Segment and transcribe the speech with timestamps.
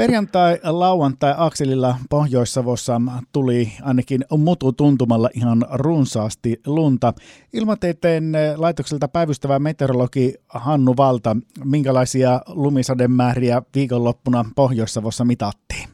[0.00, 3.00] Perjantai, lauantai Akselilla Pohjois-Savossa
[3.32, 7.12] tuli ainakin mutu tuntumalla ihan runsaasti lunta.
[7.52, 15.88] Ilmatieteen laitokselta päivystävä meteorologi Hannu Valta, minkälaisia lumisademääriä viikonloppuna Pohjois-Savossa mitattiin?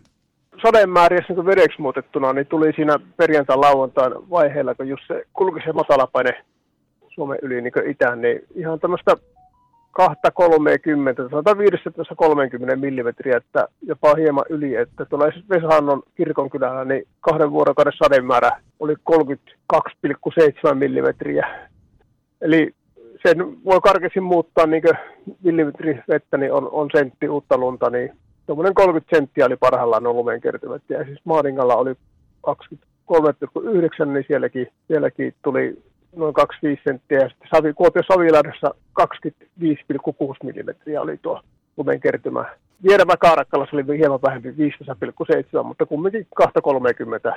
[0.62, 5.73] Sademääriä niin vedeksi muutettuna niin tuli siinä perjantai lauantain vaiheella, kun just se kulki se
[5.73, 6.45] matalapaine
[7.14, 9.16] Suomen yli niin itään, niin ihan tämmöistä
[9.96, 17.92] 230, sanotaan 530 millimetriä, että jopa hieman yli, että tuolla Vesahannon kirkonkylällä niin kahden vuorokauden
[18.05, 18.50] sademäärä
[18.80, 18.95] oli
[19.74, 21.69] 32,7 millimetriä.
[22.41, 22.74] Eli
[23.27, 24.82] sen voi karkeasti muuttaa niin
[25.42, 28.10] millimetri vettä, niin on, on sentti uutta lunta, niin
[28.47, 30.83] tuommoinen 30 senttiä oli parhaillaan on lumen kertymät.
[30.88, 31.94] Ja siis Maaningalla oli
[32.47, 35.83] 23,9, niin sielläkin, sielläkin tuli
[36.16, 39.06] noin 25 senttiä ja sitten Savi, Kuopio Savilahdessa 25,6
[40.42, 41.41] millimetriä oli tuo
[41.77, 42.45] lumen kertymä.
[42.89, 47.33] Vieremä Kaarakkalassa oli hieman vähempi 15,7, mutta kumminkin 230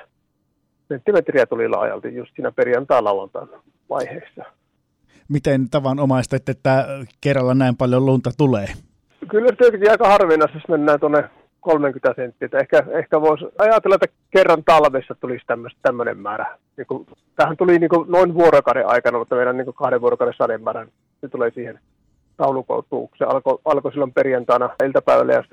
[0.88, 3.50] senttimetriä tuli laajalti just siinä perjantai lauantain
[3.90, 4.44] vaiheessa.
[5.30, 6.88] Miten tavanomaista, että
[7.22, 8.68] kerralla näin paljon lunta tulee?
[9.30, 12.60] Kyllä se tietenkin aika harvinaista, jos mennään tuonne 30 senttiä.
[12.60, 15.46] Ehkä, ehkä voisi ajatella, että kerran talvessa tulisi
[15.82, 16.58] tämmöinen määrä.
[16.78, 20.34] Niin kuin, tähän tuli niin kuin noin vuorokauden aikana, mutta meidän niin kuin kahden vuorokauden
[20.38, 20.88] sademäärä,
[21.22, 21.80] se tulee siihen
[22.38, 23.10] taulukoutuun.
[23.18, 25.44] Se alkoi alko silloin perjantaina iltapäivällä ja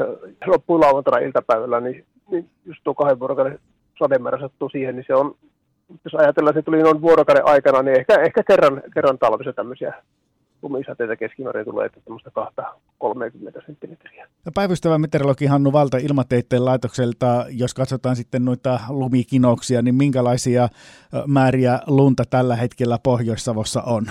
[0.46, 3.58] loppui lauantaina iltapäivällä, niin, niin just tuo kahden vuorokauden
[3.98, 5.34] sademäärä sattuu siihen, niin se on,
[6.04, 9.94] jos ajatellaan, että se tuli noin vuorokauden aikana, niin ehkä, ehkä kerran, kerran talvessa tämmöisiä
[10.62, 12.64] lumisateita keskimäärin tulee, että tämmöistä kahta
[13.14, 14.26] 30 senttimetriä.
[14.54, 20.68] Päivystävä meteorologi Hannu Valta Ilmateitteen laitokselta, jos katsotaan sitten noita lumikinoksia, niin minkälaisia
[21.26, 24.04] määriä lunta tällä hetkellä Pohjois-Savossa on?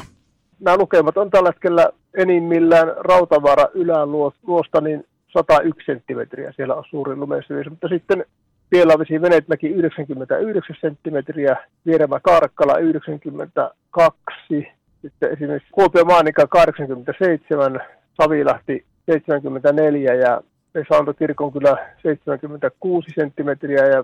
[0.60, 6.54] Nämä lukemat on tällä hetkellä enimmillään Rautavaara yläluosta niin 101 senttimetriä.
[6.56, 8.26] Siellä on suuri lumesyys, mutta sitten
[8.70, 14.68] Pielavesi Veneetmäki 99 senttimetriä, Vieremä Karkkala 92,
[15.02, 17.80] sitten esimerkiksi Kuopio Maanika 87,
[18.22, 20.42] Savilahti 74 ja
[20.76, 24.04] Vesanto Kirkonkylä 76 senttimetriä ja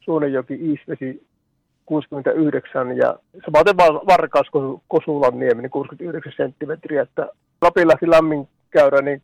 [0.00, 1.26] Suonenjoki Iisvesi
[1.86, 3.76] 69 ja samaten
[4.06, 4.46] Varkaus
[4.88, 7.28] Kosulan niemi niin 69 senttimetriä, että
[7.62, 9.22] Lapinlahti lämmin käyrä niin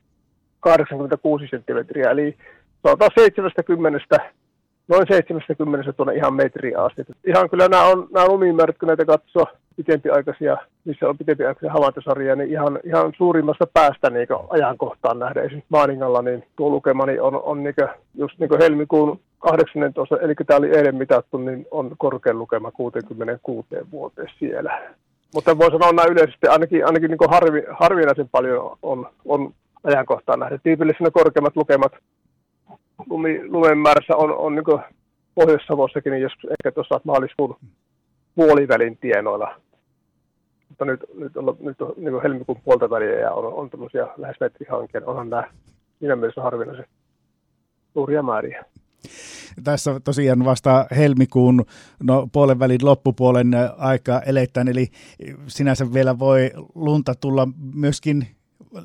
[0.61, 2.37] 86 senttimetriä, eli
[2.83, 3.99] sanotaan 70
[4.91, 7.03] noin 70 tuonne ihan metriä asti.
[7.27, 9.47] Ihan kyllä nämä, on, nämä lumimäärät, kun näitä katsoo
[9.77, 15.41] pitempiaikaisia, missä on pitempiaikaisia havaintosarjoja, niin ihan, ihan suurimmasta päästä niin ajankohtaan nähdä.
[15.41, 17.75] Esimerkiksi Maaningalla niin tuo lukema niin on, on niin
[18.15, 24.29] just niin helmikuun 18, eli tämä oli eilen mitattu, niin on korkein lukema 66 vuoteen
[24.39, 24.83] siellä.
[25.35, 29.53] Mutta voi sanoa näin yleisesti, ainakin, ainakin niin harvi, harvinaisen paljon on, on
[29.85, 30.59] ajankohtaan nähdä.
[30.59, 31.93] Tyypillisenä korkeimmat lukemat
[33.11, 34.81] lumi, lumen määrässä on, on niin
[35.35, 37.57] Pohjois-Savossakin, niin jos ehkä tuossa maaliskuun
[38.35, 39.61] puolivälin tienoilla.
[40.69, 44.37] Mutta nyt, nyt on, nyt on niin helmikuun puolta väliä ja on, on tämmöisiä lähes
[44.41, 45.09] metrihankkeen.
[45.09, 45.51] Onhan nämä
[45.99, 46.87] siinä mielessä harvinaisen
[47.93, 48.65] suuria määriä.
[49.65, 51.65] Tässä tosiaan vasta helmikuun
[52.03, 54.87] no, puolen välin loppupuolen aika eletään, eli
[55.47, 58.27] sinänsä vielä voi lunta tulla myöskin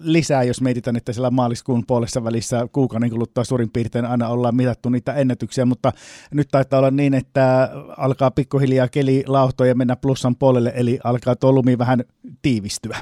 [0.02, 4.90] lisää, jos mietitään, että siellä maaliskuun puolessa välissä kuukauden kuluttua suurin piirtein aina ollaan mitattu
[4.90, 5.92] niitä ennätyksiä, mutta
[6.34, 11.36] nyt taitaa olla niin, että alkaa pikkuhiljaa keli lauhtoa ja mennä plussan puolelle, eli alkaa
[11.36, 12.04] tuo lumi vähän
[12.42, 12.98] tiivistyä.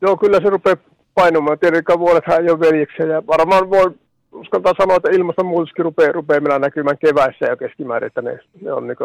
[0.00, 0.76] Joo, kyllä se rupeaa
[1.14, 1.58] painumaan.
[1.58, 3.94] Tietenkään vuodethan ei ole veljeksiä ja varmaan voi
[4.32, 8.86] uskaltaa sanoa, että ilmastonmuutoskin rupeaa, rupeaa meillä näkymään keväissä ja keskimäärin, että ne, ne on
[8.86, 8.96] niin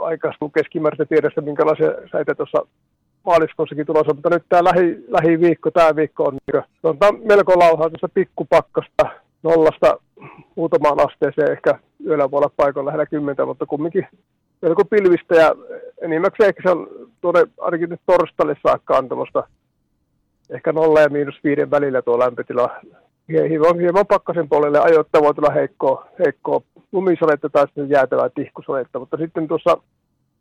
[0.00, 2.66] aikaa keskimäärin tiedossa, minkälaisia säitä tuossa
[3.28, 8.08] maaliskuussakin tulossa, mutta nyt tämä lähi, lähiviikko, tämä viikko on, niin, on melko lauhaa tuossa
[8.14, 9.04] pikkupakkasta
[9.42, 9.98] nollasta
[10.54, 14.06] muutamaan asteeseen, ehkä yöllä voi olla paikalla lähellä kymmentä, mutta kumminkin
[14.62, 15.54] melko pilvistä ja
[16.02, 16.88] enimmäkseen ehkä se on
[17.20, 19.08] tuonne ainakin nyt torstalle saakka on
[20.50, 22.68] ehkä nolla ja miinus viiden välillä tuo lämpötila.
[23.28, 26.60] Hieman, hieman pakkasen puolelle ajoittaa voi tulla heikkoa, heikkoa
[26.92, 29.76] lumisoletta tai sitten jäätävää tihkusoletta, mutta sitten tuossa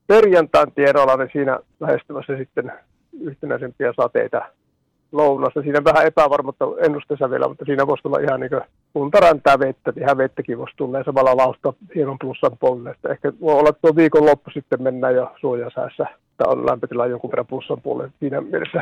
[0.08, 2.72] perjantain tiedolla niin siinä lähestymässä sitten
[3.22, 4.42] yhtenäisempiä sateita
[5.12, 5.62] lounassa.
[5.62, 8.62] Siinä vähän epävarmuutta ennusteessa vielä, mutta siinä voisi tulla ihan niin
[8.94, 12.96] puntaräntää vettä, ihan vettäkin voisi tulla ja samalla lausta hieman plussan puolelle.
[13.10, 16.06] Ehkä voi olla, että tuo viikon loppu sitten mennään jo suojasäässä.
[16.38, 18.12] Tämä on lämpötila jonkun verran plussan puolelle.
[18.20, 18.82] Siinä mielessä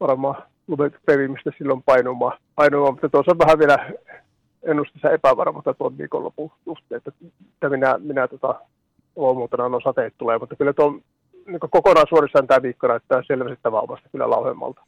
[0.00, 0.42] varmaan
[1.06, 2.38] pevimistä silloin painumaan.
[2.54, 2.92] painumaan.
[2.94, 3.90] Mutta tuossa on vähän vielä
[4.62, 8.60] ennusteessa epävarmuutta tuon viikonlopun suhteen, että minä, minä tota,
[9.16, 10.90] luomuutena no sateet tulee, mutta kyllä tuo
[11.46, 14.82] niin kokonaisuudessaan tämä viikko näyttää selvästi vauvasta kyllä lauhemmalta.